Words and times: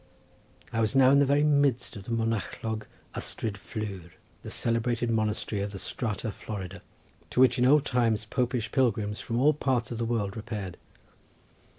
I 0.73 0.81
was 0.81 0.95
now 0.95 1.11
in 1.11 1.19
the 1.19 1.27
very 1.27 1.43
midst 1.43 1.95
of 1.95 2.05
the 2.05 2.09
Monachlog 2.11 2.87
Ystrad 3.13 3.53
Flur, 3.55 4.09
the 4.41 4.49
celebrated 4.49 5.11
monastery 5.11 5.61
of 5.61 5.79
Strata 5.79 6.31
Florida, 6.31 6.81
to 7.29 7.39
which 7.39 7.59
in 7.59 7.67
old 7.67 7.85
times 7.85 8.25
Popish 8.25 8.71
pilgrims 8.71 9.19
from 9.19 9.37
all 9.39 9.53
parts 9.53 9.91
of 9.91 9.99
the 9.99 10.05
world 10.05 10.35
repaired. 10.35 10.77